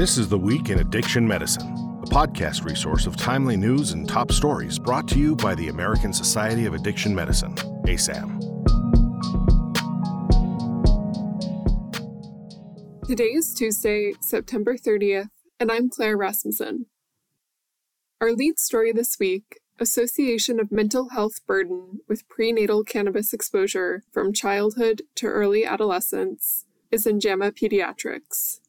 [0.00, 4.32] This is The Week in Addiction Medicine, a podcast resource of timely news and top
[4.32, 8.40] stories brought to you by the American Society of Addiction Medicine, ASAM.
[13.06, 15.28] Today is Tuesday, September 30th,
[15.60, 16.86] and I'm Claire Rasmussen.
[18.22, 24.32] Our lead story this week Association of Mental Health Burden with Prenatal Cannabis Exposure from
[24.32, 28.59] Childhood to Early Adolescence is in JAMA Pediatrics.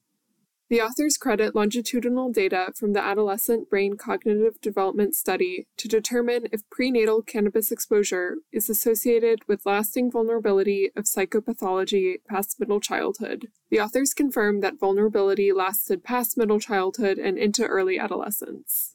[0.71, 6.61] The authors credit longitudinal data from the Adolescent Brain Cognitive Development Study to determine if
[6.69, 13.49] prenatal cannabis exposure is associated with lasting vulnerability of psychopathology past middle childhood.
[13.69, 18.93] The authors confirm that vulnerability lasted past middle childhood and into early adolescence.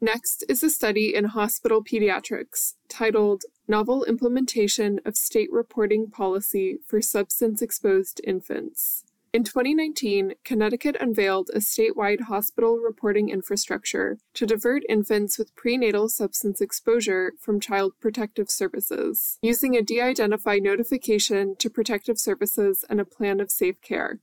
[0.00, 7.00] Next is a study in hospital pediatrics titled Novel Implementation of State Reporting Policy for
[7.00, 9.04] Substance Exposed Infants.
[9.34, 16.60] In 2019, Connecticut unveiled a statewide hospital reporting infrastructure to divert infants with prenatal substance
[16.60, 23.06] exposure from Child Protective Services, using a de identify notification to Protective Services and a
[23.06, 24.20] plan of safe care.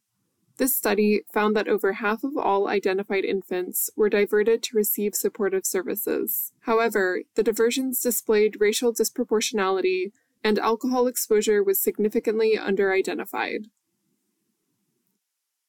[0.57, 5.66] This study found that over half of all identified infants were diverted to receive supportive
[5.66, 6.53] services.
[6.61, 10.11] However, the diversions displayed racial disproportionality,
[10.44, 13.69] and alcohol exposure was significantly underidentified.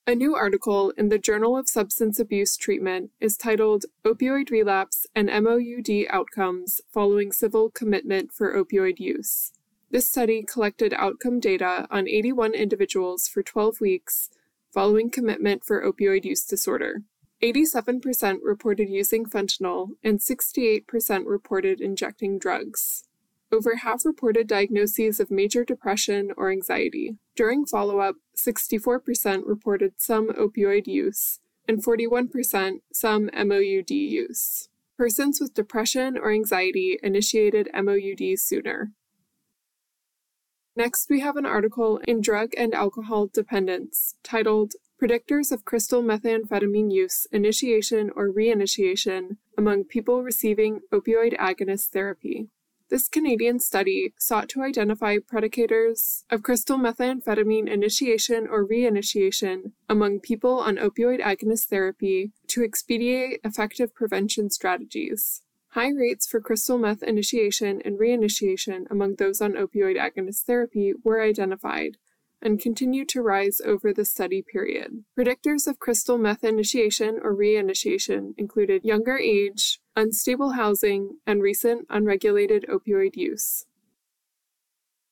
[0.06, 5.28] A new article in the Journal of Substance Abuse Treatment is titled Opioid Relapse and
[5.28, 9.52] MOUD Outcomes Following Civil Commitment for Opioid Use.
[9.90, 14.30] This study collected outcome data on 81 individuals for 12 weeks
[14.72, 17.02] following commitment for opioid use disorder.
[17.42, 23.04] 87% reported using fentanyl and 68% reported injecting drugs.
[23.52, 27.16] Over half reported diagnoses of major depression or anxiety.
[27.34, 34.68] During follow up, 64% reported some opioid use, and 41% some MOUD use.
[34.96, 38.92] Persons with depression or anxiety initiated MOUD sooner.
[40.76, 46.92] Next, we have an article in Drug and Alcohol Dependence titled Predictors of Crystal Methamphetamine
[46.92, 52.48] Use Initiation or Reinitiation Among People Receiving Opioid Agonist Therapy.
[52.90, 60.58] This Canadian study sought to identify predicators of crystal methamphetamine initiation or reinitiation among people
[60.58, 65.42] on opioid agonist therapy to expedite effective prevention strategies.
[65.68, 71.22] High rates for crystal meth initiation and reinitiation among those on opioid agonist therapy were
[71.22, 71.96] identified,
[72.42, 75.04] and continued to rise over the study period.
[75.16, 82.64] Predictors of crystal meth initiation or reinitiation included younger age, unstable housing, and recent unregulated
[82.68, 83.66] opioid use.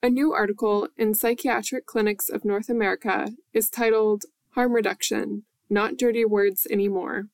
[0.02, 6.24] A new article in Psychiatric Clinics of North America is titled Harm Reduction Not Dirty
[6.24, 7.28] Words Anymore.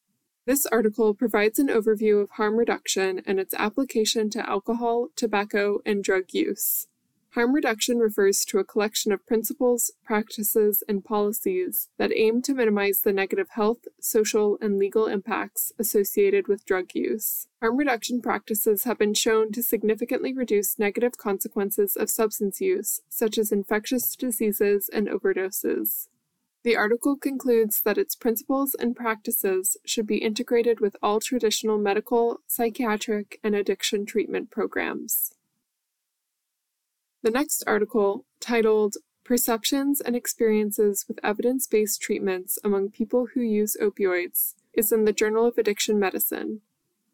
[0.46, 6.02] This article provides an overview of harm reduction and its application to alcohol, tobacco, and
[6.02, 6.86] drug use.
[7.34, 13.00] Harm reduction refers to a collection of principles, practices, and policies that aim to minimize
[13.00, 17.48] the negative health, social, and legal impacts associated with drug use.
[17.60, 23.36] Harm reduction practices have been shown to significantly reduce negative consequences of substance use, such
[23.36, 26.06] as infectious diseases and overdoses.
[26.62, 32.38] The article concludes that its principles and practices should be integrated with all traditional medical,
[32.46, 35.33] psychiatric, and addiction treatment programs.
[37.24, 43.78] The next article, titled Perceptions and Experiences with Evidence Based Treatments Among People Who Use
[43.80, 46.60] Opioids, is in the Journal of Addiction Medicine.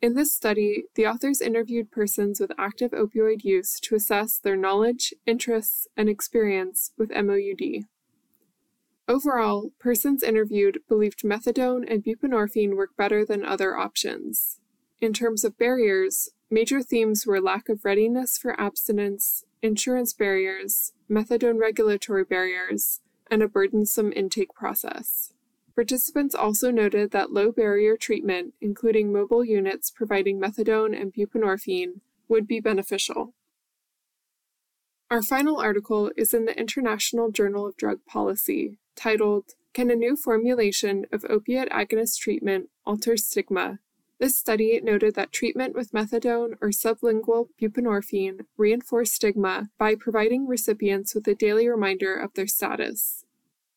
[0.03, 5.15] In this study, the authors interviewed persons with active opioid use to assess their knowledge,
[5.27, 7.85] interests, and experience with MOUD.
[9.07, 14.59] Overall, persons interviewed believed methadone and buprenorphine work better than other options.
[15.01, 21.59] In terms of barriers, major themes were lack of readiness for abstinence, insurance barriers, methadone
[21.59, 23.01] regulatory barriers,
[23.31, 25.33] and a burdensome intake process.
[25.75, 32.47] Participants also noted that low barrier treatment, including mobile units providing methadone and buprenorphine, would
[32.47, 33.35] be beneficial.
[35.11, 40.17] Our final article is in the International Journal of Drug Policy, titled Can a New
[40.17, 43.81] Formulation of Opiate Agonist Treatment Alter Stigma
[44.21, 51.15] this study noted that treatment with methadone or sublingual buprenorphine reinforced stigma by providing recipients
[51.15, 53.25] with a daily reminder of their status.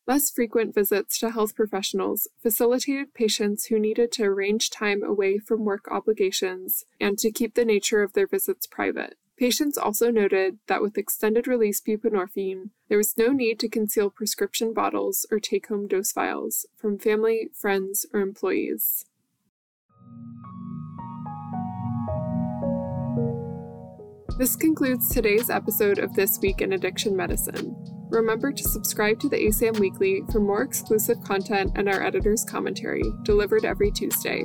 [0.06, 5.64] Less frequent visits to health professionals facilitated patients who needed to arrange time away from
[5.64, 9.16] work obligations and to keep the nature of their visits private.
[9.38, 14.74] Patients also noted that with extended release buprenorphine, there was no need to conceal prescription
[14.74, 19.06] bottles or take home dose vials from family, friends, or employees.
[24.36, 27.76] This concludes today's episode of This Week in Addiction Medicine.
[28.10, 33.04] Remember to subscribe to the ASAM Weekly for more exclusive content and our editor's commentary,
[33.22, 34.44] delivered every Tuesday.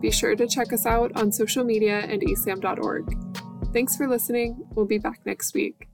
[0.00, 3.14] Be sure to check us out on social media and asam.org.
[3.72, 4.66] Thanks for listening.
[4.74, 5.91] We'll be back next week.